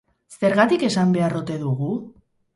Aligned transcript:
Zergatik 0.39 0.85
esan 0.87 1.13
behar 1.19 1.37
ote 1.43 1.61
dugu? 1.67 1.93